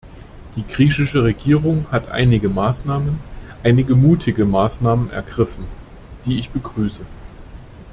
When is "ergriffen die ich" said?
5.11-6.49